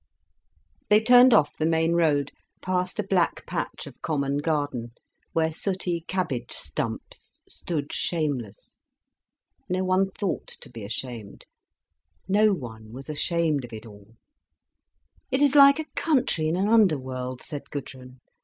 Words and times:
They 0.89 0.99
turned 0.99 1.31
off 1.31 1.55
the 1.59 1.65
main 1.67 1.93
road, 1.93 2.31
past 2.59 2.97
a 2.97 3.03
black 3.03 3.45
patch 3.45 3.85
of 3.85 4.01
common 4.01 4.39
garden, 4.39 4.93
where 5.33 5.51
sooty 5.53 6.01
cabbage 6.07 6.51
stumps 6.53 7.39
stood 7.47 7.93
shameless. 7.93 8.79
No 9.69 9.83
one 9.83 10.09
thought 10.09 10.47
to 10.61 10.71
be 10.71 10.83
ashamed. 10.83 11.45
No 12.27 12.51
one 12.51 12.91
was 12.93 13.09
ashamed 13.09 13.63
of 13.63 13.73
it 13.73 13.85
all. 13.85 14.15
"It 15.29 15.39
is 15.39 15.53
like 15.53 15.77
a 15.77 15.85
country 15.95 16.47
in 16.47 16.55
an 16.55 16.67
underworld," 16.67 17.43
said 17.43 17.69
Gudrun. 17.69 18.21